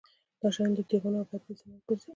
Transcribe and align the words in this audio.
دا 0.39 0.47
شیان 0.55 0.71
د 0.77 0.79
ټېغونو 0.89 1.17
او 1.21 1.27
بد 1.29 1.41
بوی 1.45 1.55
سبب 1.61 1.79
ګرځي. 1.87 2.09